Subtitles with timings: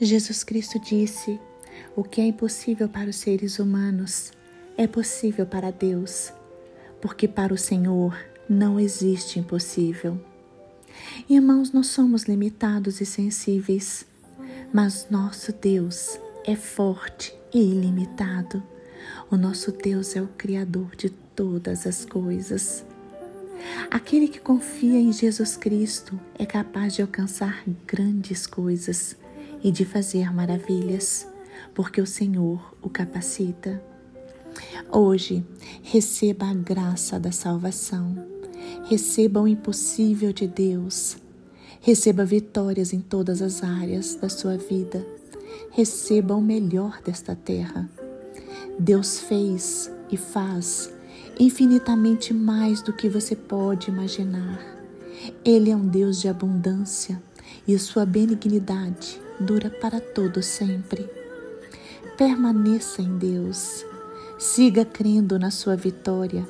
[0.00, 1.38] Jesus Cristo disse:
[1.94, 4.32] O que é impossível para os seres humanos
[4.76, 6.32] é possível para Deus,
[7.02, 8.16] porque para o Senhor
[8.48, 10.18] não existe impossível.
[11.28, 14.06] Irmãos, nós somos limitados e sensíveis,
[14.72, 18.62] mas nosso Deus é forte e ilimitado.
[19.30, 22.86] O nosso Deus é o Criador de todas as coisas.
[23.90, 29.19] Aquele que confia em Jesus Cristo é capaz de alcançar grandes coisas
[29.62, 31.26] e de fazer maravilhas,
[31.74, 33.82] porque o Senhor o capacita.
[34.90, 35.44] Hoje,
[35.82, 38.16] receba a graça da salvação,
[38.84, 41.16] receba o impossível de Deus,
[41.80, 45.06] receba vitórias em todas as áreas da sua vida,
[45.70, 47.88] receba o melhor desta terra.
[48.78, 50.92] Deus fez e faz
[51.38, 54.58] infinitamente mais do que você pode imaginar.
[55.44, 57.22] Ele é um Deus de abundância
[57.66, 61.08] e sua benignidade dura para todo sempre.
[62.16, 63.84] Permaneça em Deus.
[64.38, 66.46] Siga crendo na sua vitória.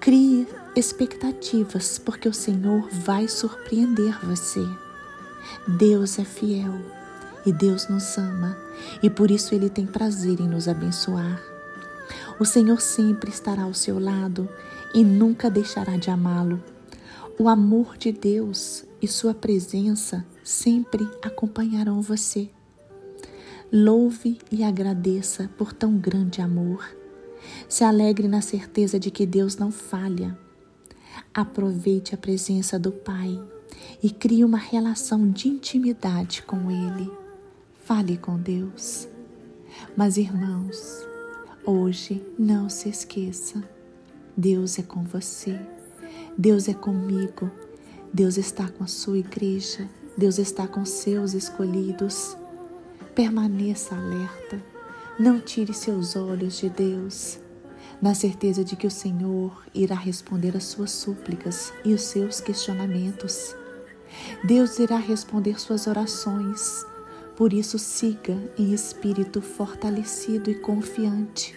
[0.00, 4.66] Crie expectativas, porque o Senhor vai surpreender você.
[5.66, 6.74] Deus é fiel
[7.46, 8.56] e Deus nos ama,
[9.02, 11.40] e por isso Ele tem prazer em nos abençoar.
[12.38, 14.48] O Senhor sempre estará ao seu lado
[14.94, 16.62] e nunca deixará de amá-lo.
[17.38, 22.50] O amor de Deus e sua presença sempre acompanharão você.
[23.72, 26.86] Louve e agradeça por tão grande amor.
[27.68, 30.38] Se alegre na certeza de que Deus não falha.
[31.32, 33.42] Aproveite a presença do Pai
[34.02, 37.10] e crie uma relação de intimidade com Ele.
[37.84, 39.08] Fale com Deus.
[39.96, 41.06] Mas, irmãos,
[41.64, 43.62] hoje não se esqueça:
[44.36, 45.58] Deus é com você,
[46.36, 47.50] Deus é comigo,
[48.12, 52.36] Deus está com a sua igreja, Deus está com seus escolhidos.
[53.14, 54.62] Permaneça alerta,
[55.18, 57.38] não tire seus olhos de Deus,
[58.00, 63.56] na certeza de que o Senhor irá responder às suas súplicas e os seus questionamentos.
[64.44, 66.86] Deus irá responder suas orações,
[67.36, 71.56] por isso siga em espírito fortalecido e confiante.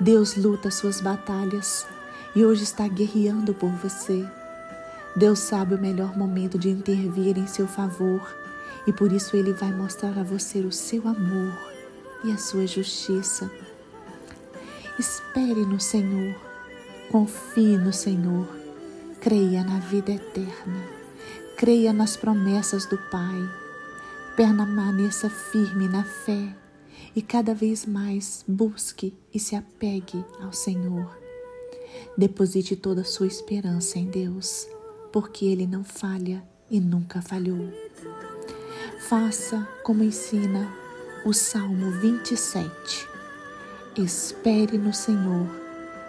[0.00, 1.86] Deus luta suas batalhas
[2.34, 4.28] e hoje está guerreando por você.
[5.16, 8.20] Deus sabe o melhor momento de intervir em seu favor
[8.86, 11.58] e por isso ele vai mostrar a você o seu amor
[12.22, 13.50] e a sua justiça.
[14.98, 16.36] Espere no Senhor,
[17.10, 18.46] confie no Senhor,
[19.18, 20.84] creia na vida eterna,
[21.56, 23.40] creia nas promessas do Pai,
[24.36, 26.54] permaneça firme na fé
[27.14, 31.10] e cada vez mais busque e se apegue ao Senhor.
[32.18, 34.68] Deposite toda a sua esperança em Deus
[35.12, 37.72] porque ele não falha e nunca falhou.
[39.08, 40.68] Faça como ensina
[41.24, 43.08] o Salmo 27.
[43.96, 45.48] Espere no Senhor,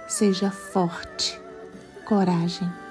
[0.07, 1.40] seja forte,
[2.06, 2.87] coragem